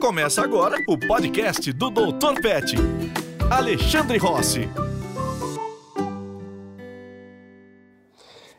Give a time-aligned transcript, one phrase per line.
[0.00, 2.40] Começa agora o podcast do Dr.
[2.40, 2.74] Pet.
[3.50, 4.66] Alexandre Rossi.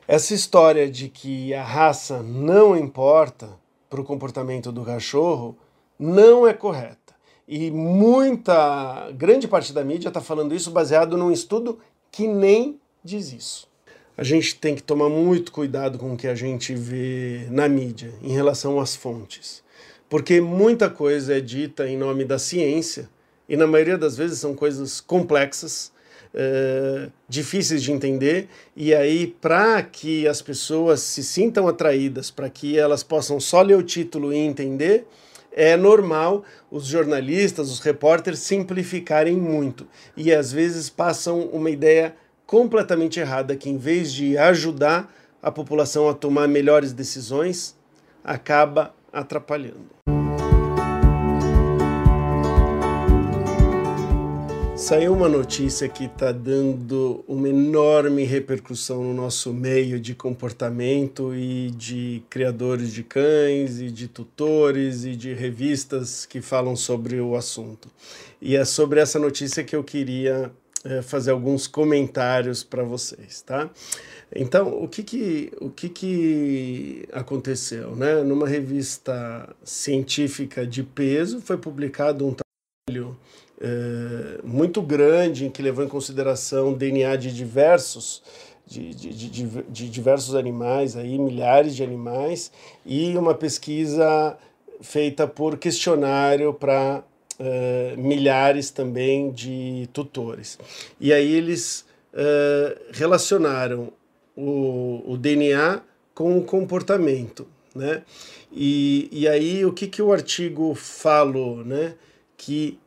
[0.07, 3.49] Essa história de que a raça não importa
[3.89, 5.57] para o comportamento do cachorro
[5.97, 7.15] não é correta.
[7.47, 11.79] E muita, grande parte da mídia está falando isso baseado num estudo
[12.11, 13.67] que nem diz isso.
[14.15, 18.13] A gente tem que tomar muito cuidado com o que a gente vê na mídia
[18.21, 19.63] em relação às fontes.
[20.11, 23.09] Porque muita coisa é dita em nome da ciência
[23.47, 25.89] e, na maioria das vezes, são coisas complexas,
[26.33, 32.77] é, difíceis de entender, e aí, para que as pessoas se sintam atraídas, para que
[32.77, 35.07] elas possam só ler o título e entender,
[35.49, 39.87] é normal os jornalistas, os repórteres simplificarem muito.
[40.17, 42.13] E às vezes passam uma ideia
[42.45, 45.09] completamente errada que em vez de ajudar
[45.41, 47.77] a população a tomar melhores decisões,
[48.25, 50.01] acaba atrapalhando.
[54.81, 61.69] Saiu uma notícia que está dando uma enorme repercussão no nosso meio de comportamento e
[61.69, 67.89] de criadores de cães e de tutores e de revistas que falam sobre o assunto.
[68.41, 70.51] E é sobre essa notícia que eu queria
[70.83, 73.69] é, fazer alguns comentários para vocês, tá?
[74.33, 78.23] Então, o que que, o que que aconteceu, né?
[78.23, 83.17] Numa revista científica de peso foi publicado um trabalho
[83.59, 88.23] é, muito grande, em que levou em consideração DNA de diversos
[88.65, 92.51] de, de, de, de, diversos animais, aí, milhares de animais,
[92.85, 94.37] e uma pesquisa
[94.79, 97.03] feita por questionário para
[97.37, 100.57] é, milhares também de tutores.
[101.01, 103.91] E aí eles é, relacionaram
[104.35, 105.81] o, o DNA
[106.13, 107.47] com o comportamento.
[107.73, 108.03] Né?
[108.51, 111.63] E, e aí o que, que o artigo falou?
[111.63, 111.95] Né?
[112.37, 112.79] Que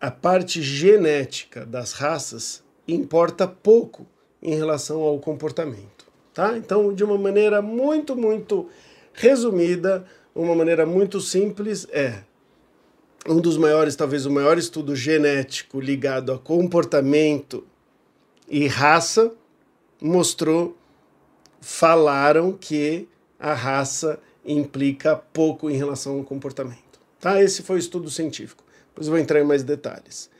[0.00, 4.06] a parte genética das raças importa pouco
[4.42, 6.58] em relação ao comportamento, tá?
[6.58, 8.68] Então, de uma maneira muito, muito
[9.14, 12.22] resumida, uma maneira muito simples é
[13.26, 17.64] um dos maiores, talvez o maior estudo genético ligado a comportamento
[18.46, 19.32] e raça
[20.04, 20.76] mostrou,
[21.62, 23.08] falaram que
[23.40, 27.00] a raça implica pouco em relação ao comportamento.
[27.18, 27.42] Tá?
[27.42, 28.62] Esse foi o estudo científico.
[28.88, 30.30] Depois vou entrar em mais detalhes.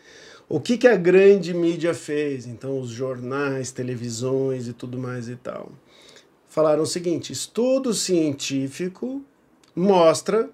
[0.47, 2.47] O que, que a grande mídia fez?
[2.47, 5.73] Então, os jornais, televisões e tudo mais e tal.
[6.47, 9.25] Falaram o seguinte: estudo científico
[9.75, 10.51] mostra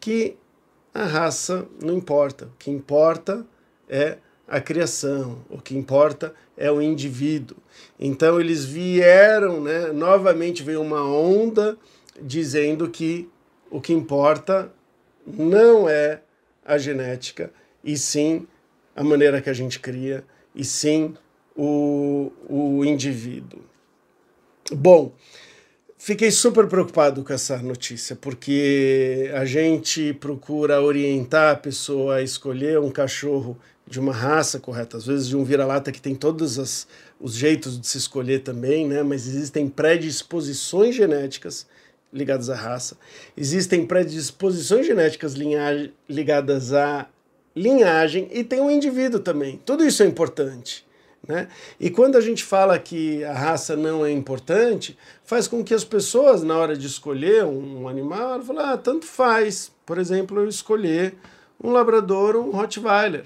[0.00, 0.38] que
[0.94, 2.46] a raça não importa.
[2.46, 3.46] O que importa
[3.86, 4.16] é
[4.50, 7.56] a criação, o que importa é o indivíduo.
[8.00, 11.78] Então eles vieram, né, novamente veio uma onda
[12.20, 13.28] dizendo que
[13.70, 14.72] o que importa
[15.24, 16.22] não é
[16.64, 17.52] a genética,
[17.84, 18.48] e sim
[18.96, 21.14] a maneira que a gente cria, e sim
[21.56, 23.60] o, o indivíduo.
[24.72, 25.12] Bom,
[25.96, 32.80] fiquei super preocupado com essa notícia, porque a gente procura orientar a pessoa a escolher
[32.80, 33.56] um cachorro
[33.90, 36.86] de uma raça correta, às vezes de um vira-lata que tem todos
[37.20, 39.02] os jeitos de se escolher também, né?
[39.02, 41.66] mas existem predisposições genéticas
[42.12, 42.96] ligadas à raça.
[43.36, 45.34] Existem predisposições genéticas
[46.08, 47.08] ligadas à
[47.54, 49.60] linhagem e tem um indivíduo também.
[49.66, 50.86] Tudo isso é importante.
[51.26, 51.48] Né?
[51.80, 55.84] E quando a gente fala que a raça não é importante, faz com que as
[55.84, 59.72] pessoas, na hora de escolher um, animal, falem, ah, tanto faz.
[59.84, 61.16] Por exemplo, eu escolher
[61.62, 63.24] um labrador ou um Rottweiler.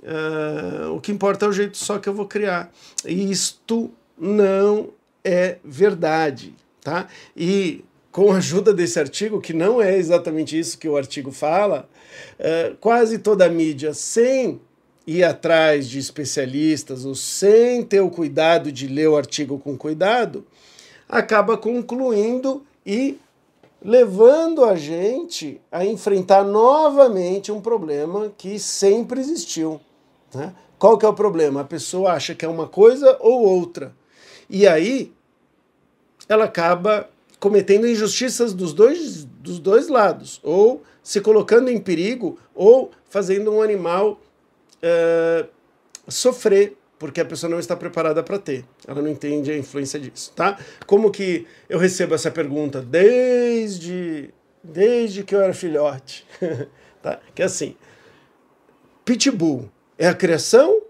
[0.00, 2.72] Uh, o que importa é o jeito só que eu vou criar.
[3.04, 4.90] E isto não
[5.24, 6.54] é verdade.
[6.80, 7.08] Tá?
[7.36, 11.88] E com a ajuda desse artigo, que não é exatamente isso que o artigo fala,
[12.38, 14.60] uh, quase toda a mídia, sem
[15.06, 20.46] ir atrás de especialistas ou sem ter o cuidado de ler o artigo com cuidado,
[21.08, 23.18] acaba concluindo e
[23.82, 29.80] levando a gente a enfrentar novamente um problema que sempre existiu.
[30.34, 30.54] Né?
[30.78, 31.62] Qual que é o problema?
[31.62, 33.94] A pessoa acha que é uma coisa ou outra.
[34.48, 35.12] E aí
[36.28, 37.08] ela acaba
[37.40, 43.62] cometendo injustiças dos dois, dos dois lados, ou se colocando em perigo, ou fazendo um
[43.62, 44.20] animal
[44.82, 45.48] uh,
[46.08, 48.64] sofrer, porque a pessoa não está preparada para ter.
[48.86, 50.58] Ela não entende a influência disso, tá?
[50.86, 54.30] Como que eu recebo essa pergunta desde,
[54.62, 56.26] desde que eu era filhote,
[57.00, 57.20] tá?
[57.34, 57.76] Que é assim,
[59.04, 60.80] pitbull é a criação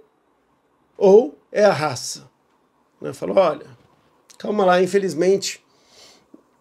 [0.96, 2.28] ou é a raça?
[3.00, 3.66] Eu falo, olha,
[4.38, 5.64] calma lá, infelizmente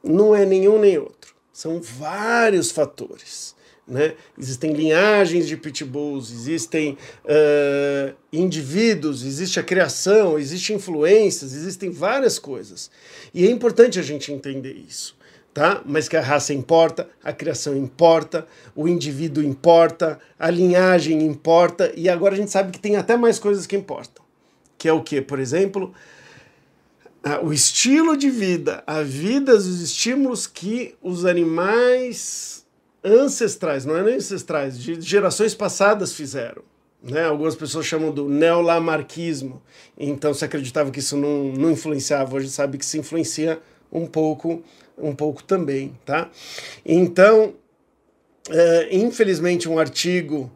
[0.03, 1.35] não é nenhum nem outro.
[1.51, 3.55] São vários fatores.
[3.87, 4.15] Né?
[4.37, 12.91] Existem linhagens de pitbulls, existem uh, indivíduos, existe a criação, existem influências, existem várias coisas.
[13.33, 15.15] E é importante a gente entender isso.
[15.53, 15.81] Tá?
[15.85, 18.45] Mas que a raça importa, a criação importa,
[18.75, 23.39] o indivíduo importa, a linhagem importa, e agora a gente sabe que tem até mais
[23.39, 24.23] coisas que importam.
[24.77, 25.93] Que é o que, por exemplo,
[27.41, 32.65] o estilo de vida, a vida, os estímulos que os animais
[33.03, 36.63] ancestrais, não é nem ancestrais, de gerações passadas fizeram.
[37.01, 37.23] Né?
[37.23, 39.61] Algumas pessoas chamam do neolamarquismo.
[39.97, 43.59] Então se acreditava que isso não, não influenciava, hoje sabe que se influencia
[43.91, 44.63] um pouco,
[44.97, 46.29] um pouco também, tá?
[46.85, 47.53] Então,
[48.49, 50.51] é, infelizmente, um artigo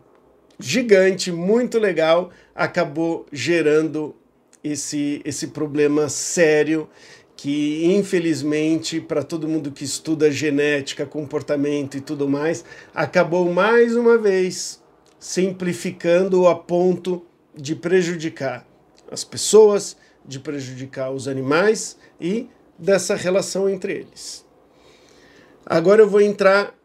[0.60, 4.16] gigante, muito legal, acabou gerando
[4.64, 6.88] esse, esse problema sério
[7.36, 12.64] que infelizmente para todo mundo que estuda genética, comportamento e tudo mais,
[12.94, 14.80] acabou mais uma vez
[15.20, 17.26] simplificando a ponto
[17.56, 18.64] de prejudicar
[19.10, 22.48] as pessoas, de prejudicar os animais e
[22.82, 24.44] dessa relação entre eles.
[25.64, 26.76] Agora eu vou entrar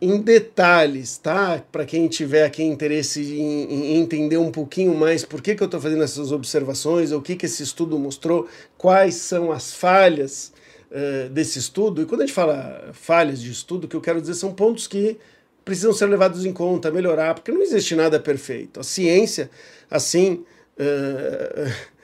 [0.00, 1.62] em detalhes, tá?
[1.70, 5.66] Para quem tiver aqui interesse em, em, entender um pouquinho mais por que, que eu
[5.66, 10.54] estou fazendo essas observações, o que, que esse estudo mostrou, quais são as falhas
[10.90, 12.00] uh, desse estudo.
[12.00, 14.86] E quando a gente fala falhas de estudo, o que eu quero dizer são pontos
[14.86, 15.18] que
[15.66, 18.80] precisam ser levados em conta, melhorar, porque não existe nada perfeito.
[18.80, 19.50] A ciência,
[19.90, 20.44] assim.
[20.78, 21.99] Uh,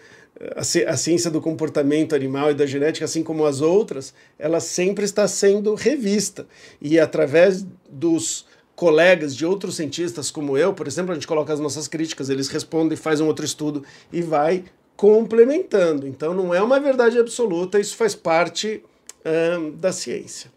[0.55, 5.27] a, ciência do comportamento animal e da genética, assim como as outras, ela sempre está
[5.27, 6.47] sendo revista.
[6.81, 11.61] E através dos colegas de outros cientistas, como eu, por exemplo, a gente coloca as
[11.61, 14.65] nossas críticas, eles respondem, faz um outro estudo e vai
[14.97, 16.07] complementando.
[16.07, 18.83] Então não é uma verdade absoluta, isso faz parte
[19.25, 20.51] hum, da ciência.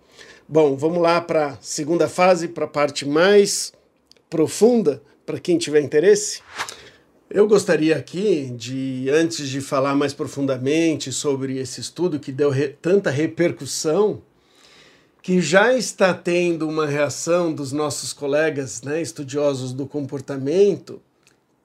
[0.47, 3.71] Bom, vamos lá para a segunda fase, para a parte mais
[4.29, 6.41] profunda, para quem tiver interesse.
[7.31, 12.69] Eu gostaria aqui de, antes de falar mais profundamente sobre esse estudo que deu re,
[12.81, 14.23] tanta repercussão,
[15.21, 20.99] que já está tendo uma reação dos nossos colegas né, estudiosos do comportamento,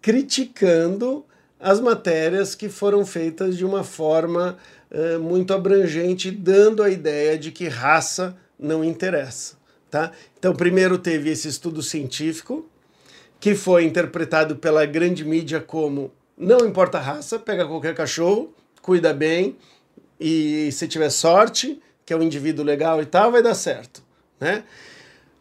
[0.03, 1.25] criticando
[1.59, 4.59] as matérias que foram feitas de uma forma
[4.91, 9.57] uh, muito abrangente, dando a ideia de que raça não interessa.
[9.91, 10.13] Tá?
[10.39, 12.69] Então, primeiro teve esse estudo científico,
[13.45, 19.13] que foi interpretado pela grande mídia como não importa a raça, pega qualquer cachorro, cuida
[19.13, 19.55] bem
[20.19, 24.03] e se tiver sorte, que é um indivíduo legal e tal, vai dar certo,
[24.41, 24.65] né?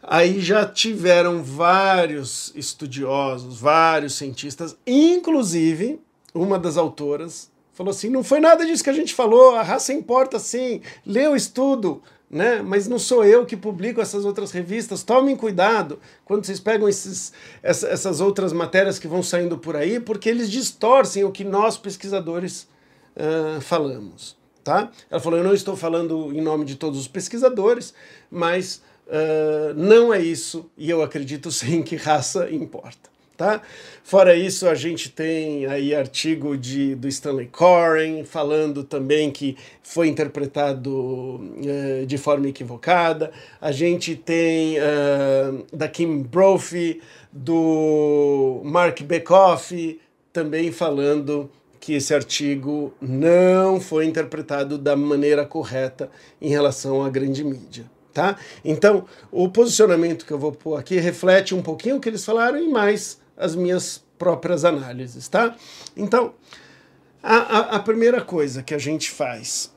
[0.01, 5.97] Aí já tiveram vários estudiosos, vários cientistas, inclusive
[6.35, 9.93] uma das autoras falou assim: não foi nada disso que a gente falou, a raça
[9.93, 12.03] importa sim, lê o estudo,
[12.33, 12.63] né?
[12.63, 15.03] Mas não sou eu que publico essas outras revistas.
[15.03, 17.31] Tomem cuidado quando vocês pegam esses,
[17.61, 22.67] essas outras matérias que vão saindo por aí, porque eles distorcem o que nós pesquisadores
[23.15, 24.35] uh, falamos.
[24.63, 24.91] Tá?
[25.11, 27.93] Ela falou: eu não estou falando em nome de todos os pesquisadores,
[28.31, 33.12] mas uh, não é isso, e eu acredito sim que raça importa.
[33.35, 33.61] Tá?
[34.03, 40.07] Fora isso, a gente tem aí artigo de, do Stanley Coren falando também que foi
[40.07, 43.31] interpretado uh, de forma equivocada.
[43.59, 47.01] A gente tem uh, da Kim Brophy,
[47.31, 49.99] do Mark Bekoff,
[50.31, 57.43] também falando que esse artigo não foi interpretado da maneira correta em relação à grande
[57.43, 57.85] mídia.
[58.13, 58.37] Tá?
[58.63, 62.61] Então, o posicionamento que eu vou pôr aqui reflete um pouquinho o que eles falaram
[62.61, 65.55] e mais as minhas próprias análises, tá?
[65.95, 66.33] Então,
[67.21, 69.73] a, a, a primeira coisa que a gente faz,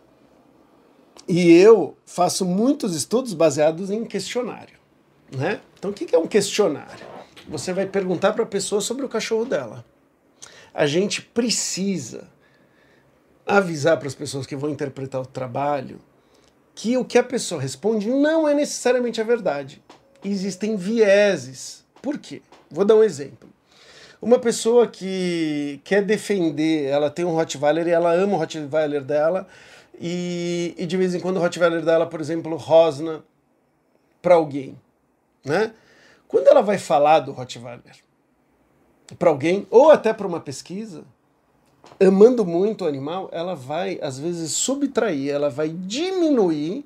[1.29, 4.79] e eu faço muitos estudos baseados em questionário,
[5.35, 5.61] né?
[5.79, 7.07] Então, o que é um questionário?
[7.49, 9.85] Você vai perguntar para a pessoa sobre o cachorro dela.
[10.75, 12.29] A gente precisa
[13.47, 16.01] avisar para as pessoas que vão interpretar o trabalho
[16.77, 19.83] que o que a pessoa responde não é necessariamente a verdade.
[20.23, 21.85] Existem vieses.
[22.03, 22.43] Por quê?
[22.77, 23.49] Vou dar um exemplo.
[24.21, 29.47] Uma pessoa que quer defender, ela tem um Rottweiler e ela ama o Rottweiler dela,
[29.99, 33.25] e, e de vez em quando o Rottweiler dela, por exemplo, rosna
[34.21, 34.79] para alguém,
[35.43, 35.73] né?
[36.29, 37.97] Quando ela vai falar do Rottweiler
[39.19, 41.03] para alguém, ou até para uma pesquisa,
[41.99, 46.85] amando muito o animal, ela vai, às vezes, subtrair, ela vai diminuir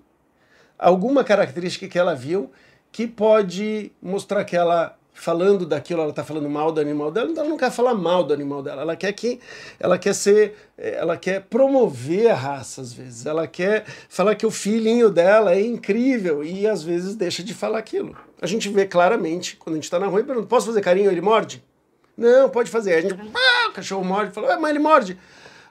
[0.78, 2.49] alguma característica que ela viu
[2.92, 7.42] que pode mostrar que ela falando daquilo, ela está falando mal do animal dela, então
[7.42, 9.38] ela não quer falar mal do animal dela, ela quer que
[9.78, 14.50] ela quer ser, ela quer promover a raça às vezes, ela quer falar que o
[14.50, 18.16] filhinho dela é incrível e às vezes deixa de falar aquilo.
[18.40, 21.10] A gente vê claramente quando a gente está na rua e pergunta: posso fazer carinho?
[21.10, 21.62] Ele morde?
[22.16, 22.94] Não, pode fazer.
[22.94, 25.18] A gente, ah, o cachorro morde, fala, ah, mas ele morde.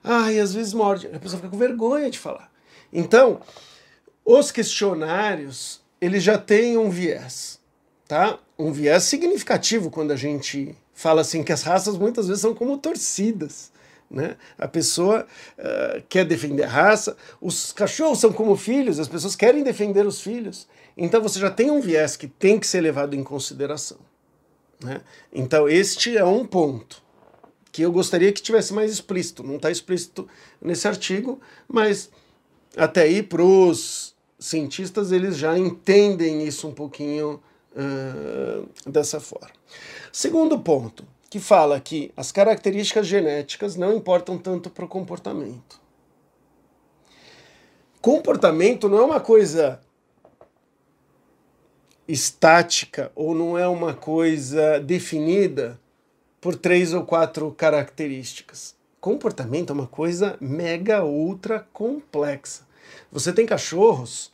[0.04, 1.08] Ah, e às vezes morde.
[1.08, 2.52] A pessoa fica com vergonha de falar.
[2.94, 3.42] Então,
[4.24, 7.60] os questionários, eles já têm um viés,
[8.08, 8.38] tá?
[8.60, 12.78] Um viés significativo quando a gente fala assim que as raças muitas vezes são como
[12.78, 13.72] torcidas.
[14.12, 14.36] Né?
[14.58, 15.26] A pessoa
[15.58, 20.20] uh, quer defender a raça, os cachorros são como filhos, as pessoas querem defender os
[20.20, 20.68] filhos.
[20.98, 23.98] Então você já tem um viés que tem que ser levado em consideração.
[24.84, 25.00] Né?
[25.32, 27.02] Então este é um ponto
[27.72, 29.42] que eu gostaria que tivesse mais explícito.
[29.42, 30.28] Não está explícito
[30.62, 32.10] nesse artigo, mas
[32.76, 37.42] até aí para os cientistas eles já entendem isso um pouquinho
[38.86, 39.52] dessa forma.
[40.12, 45.80] Segundo ponto, que fala que as características genéticas não importam tanto para o comportamento.
[48.02, 49.80] Comportamento não é uma coisa
[52.08, 55.80] estática ou não é uma coisa definida
[56.42, 58.76] por três ou quatro características.
[59.00, 62.68] Comportamento é uma coisa mega ultra complexa.
[63.12, 64.32] Você tem cachorros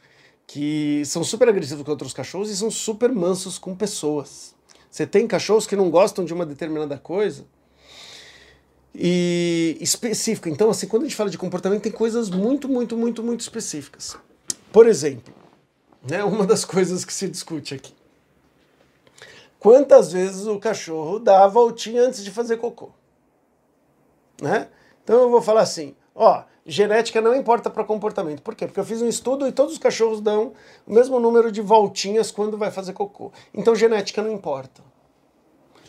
[0.47, 4.53] que são super agressivos com outros cachorros e são super mansos com pessoas.
[4.89, 7.45] Você tem cachorros que não gostam de uma determinada coisa
[8.93, 10.49] e específica.
[10.49, 14.15] Então, assim, quando a gente fala de comportamento, tem coisas muito, muito, muito, muito específicas.
[14.71, 15.33] Por exemplo,
[16.09, 17.93] né, uma das coisas que se discute aqui.
[19.59, 22.91] Quantas vezes o cachorro dá a voltinha antes de fazer cocô?
[24.41, 24.69] Né?
[25.03, 28.41] Então eu vou falar assim, ó, genética não importa para comportamento.
[28.41, 28.65] Por quê?
[28.65, 30.53] Porque eu fiz um estudo e todos os cachorros dão
[30.87, 33.31] o mesmo número de voltinhas quando vai fazer cocô.
[33.53, 34.81] Então genética não importa.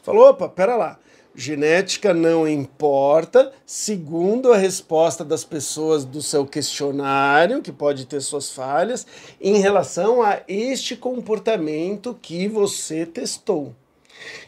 [0.02, 0.99] Falou, opa, pera lá.
[1.35, 8.50] Genética não importa, segundo a resposta das pessoas do seu questionário, que pode ter suas
[8.50, 9.06] falhas,
[9.38, 13.75] em relação a este comportamento que você testou.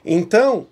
[0.02, 0.66] Então,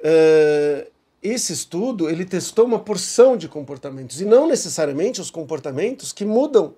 [0.00, 0.93] uh,
[1.24, 6.74] esse estudo ele testou uma porção de comportamentos e não necessariamente os comportamentos que mudam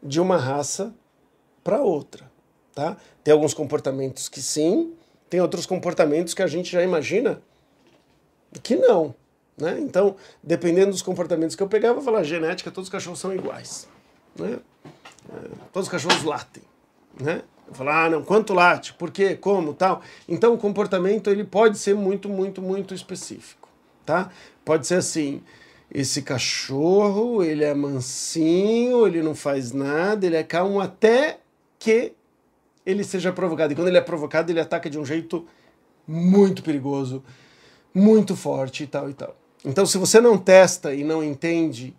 [0.00, 0.94] de uma raça
[1.64, 2.30] para outra,
[2.72, 2.96] tá?
[3.24, 4.94] Tem alguns comportamentos que sim,
[5.28, 7.42] tem outros comportamentos que a gente já imagina
[8.62, 9.12] que não.
[9.56, 9.80] Né?
[9.80, 13.88] Então, dependendo dos comportamentos que eu pegar, eu falar genética, todos os cachorros são iguais.
[14.36, 14.60] Né?
[15.28, 16.62] É, todos os cachorros latem.
[17.20, 17.42] Né?
[17.68, 20.00] Eu falar, ah, não, quanto late, por quê, como, tal.
[20.26, 23.68] Então, o comportamento ele pode ser muito, muito, muito específico.
[24.06, 24.30] Tá?
[24.64, 25.42] Pode ser assim,
[25.92, 31.40] esse cachorro, ele é mansinho, ele não faz nada, ele é calmo até
[31.78, 32.12] que
[32.86, 33.72] ele seja provocado.
[33.72, 35.46] E quando ele é provocado, ele ataca de um jeito
[36.06, 37.22] muito perigoso,
[37.94, 39.36] muito forte e tal e tal.
[39.62, 41.94] Então, se você não testa e não entende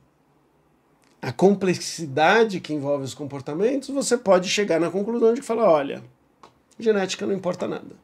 [1.21, 6.01] a complexidade que envolve os comportamentos, você pode chegar na conclusão de que fala, olha,
[6.79, 7.95] genética não importa nada.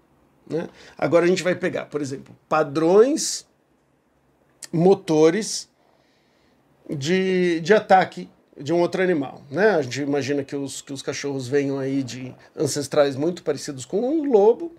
[0.48, 0.70] Né?
[0.98, 3.48] Agora a gente vai pegar, por exemplo, padrões
[4.72, 5.70] motores
[6.90, 9.42] de, de ataque de um outro animal.
[9.50, 9.70] Né?
[9.72, 14.02] A gente imagina que os, que os cachorros venham aí de ancestrais muito parecidos com
[14.02, 14.74] um lobo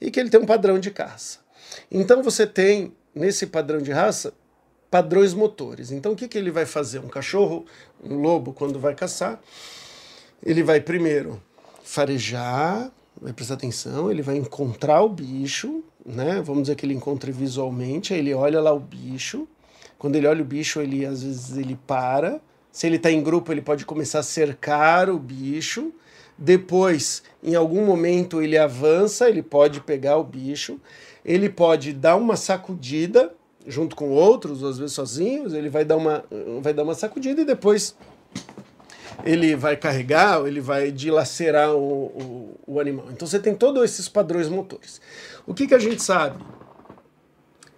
[0.00, 1.38] e que ele tem um padrão de caça.
[1.90, 4.34] Então você tem, nesse padrão de raça,
[4.92, 5.90] padrões motores.
[5.90, 6.98] Então o que, que ele vai fazer?
[6.98, 7.64] Um cachorro,
[8.04, 9.40] um lobo, quando vai caçar,
[10.44, 11.42] ele vai primeiro
[11.82, 16.42] farejar, vai prestar atenção, ele vai encontrar o bicho, né?
[16.44, 19.48] Vamos dizer que ele encontre visualmente, aí ele olha lá o bicho.
[19.98, 22.38] Quando ele olha o bicho, ele às vezes ele para,
[22.70, 25.90] se ele está em grupo, ele pode começar a cercar o bicho.
[26.36, 30.78] Depois, em algum momento, ele avança, ele pode pegar o bicho.
[31.24, 33.32] Ele pode dar uma sacudida
[33.66, 35.54] junto com outros, às vezes sozinhos.
[35.54, 36.24] Ele vai dar uma,
[36.60, 37.96] vai dar uma sacudida e depois
[39.24, 43.06] ele vai carregar, ele vai dilacerar o, o, o animal.
[43.10, 45.00] Então você tem todos esses padrões motores.
[45.46, 46.42] O que, que a gente sabe?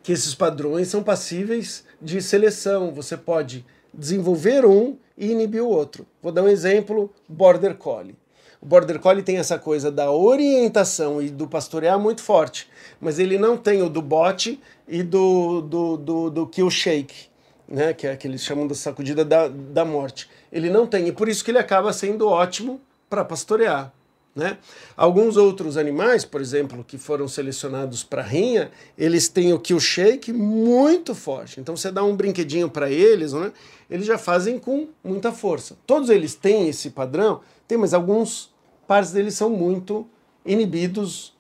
[0.03, 2.93] Que esses padrões são passíveis de seleção.
[2.93, 6.07] Você pode desenvolver um e inibir o outro.
[6.23, 8.17] Vou dar um exemplo: Border Collie.
[8.65, 12.67] O Border Collie tem essa coisa da orientação e do pastorear muito forte,
[12.99, 17.27] mas ele não tem o do bote e do, do, do, do kill shake,
[17.69, 20.31] né, que é que eles chamam da sacudida da, da morte.
[20.51, 22.81] Ele não tem, e por isso que ele acaba sendo ótimo
[23.11, 23.93] para pastorear.
[24.35, 24.57] Né?
[24.97, 30.33] Alguns outros animais, por exemplo, que foram selecionados para rinha, eles têm o kill shake
[30.33, 31.61] muito forte.
[31.61, 33.53] Então você dá um brinquedinho para eles, né?
[33.91, 35.77] eles já fazem com muita força.
[35.87, 38.54] Todos eles têm esse padrão, tem, mas alguns
[38.87, 40.07] partes deles são muito
[40.45, 41.35] inibidos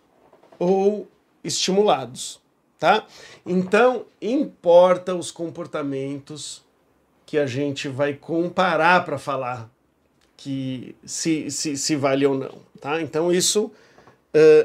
[0.58, 1.06] ou
[1.42, 2.40] estimulados,
[2.78, 3.06] tá?
[3.44, 6.62] Então, importa os comportamentos
[7.26, 9.70] que a gente vai comparar para falar
[10.36, 13.00] que se, se, se vale ou não, tá?
[13.00, 13.72] Então, isso uh,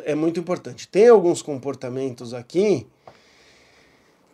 [0.06, 0.88] é muito importante.
[0.88, 2.88] Tem alguns comportamentos aqui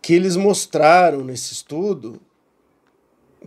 [0.00, 2.20] que eles mostraram nesse estudo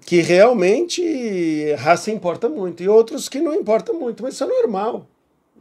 [0.05, 5.07] que realmente raça importa muito, e outros que não importa muito, mas isso é normal,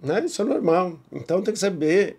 [0.02, 0.25] né?
[0.25, 0.99] Isso é normal.
[1.12, 2.18] Então tem que saber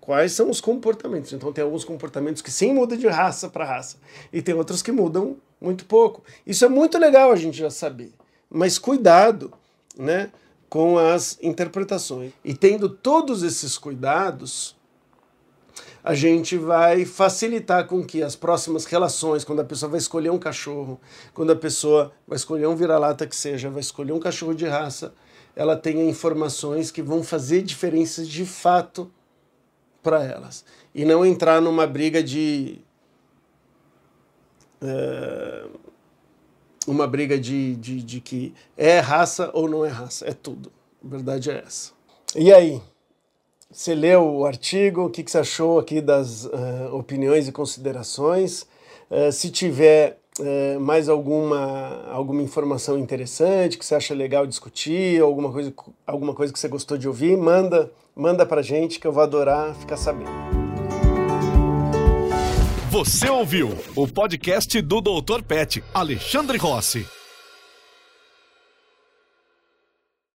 [0.00, 1.32] quais são os comportamentos.
[1.32, 3.96] Então tem alguns comportamentos que sim mudam de raça para raça,
[4.32, 6.22] e tem outros que mudam muito pouco.
[6.46, 8.12] Isso é muito legal a gente já saber.
[8.48, 9.52] Mas cuidado,
[9.96, 10.30] né,
[10.68, 12.32] com as interpretações.
[12.44, 14.77] E tendo todos esses cuidados,
[16.02, 20.38] a gente vai facilitar com que as próximas relações, quando a pessoa vai escolher um
[20.38, 21.00] cachorro,
[21.34, 25.12] quando a pessoa vai escolher um vira-lata que seja, vai escolher um cachorro de raça,
[25.54, 29.10] ela tenha informações que vão fazer diferenças de fato
[30.02, 30.64] para elas.
[30.94, 32.78] E não entrar numa briga de.
[34.80, 35.66] É,
[36.86, 40.26] uma briga de, de, de que é raça ou não é raça.
[40.26, 40.72] É tudo.
[41.04, 41.92] A verdade é essa.
[42.34, 42.80] E aí?
[43.70, 48.62] Você leu o artigo, o que, que você achou aqui das uh, opiniões e considerações?
[49.10, 55.52] Uh, se tiver uh, mais alguma, alguma informação interessante que você acha legal discutir, alguma
[55.52, 55.74] coisa,
[56.06, 59.74] alguma coisa que você gostou de ouvir, manda, manda pra gente que eu vou adorar
[59.74, 60.30] ficar sabendo.
[62.90, 65.42] Você ouviu o podcast do Dr.
[65.46, 67.06] Pet, Alexandre Rossi.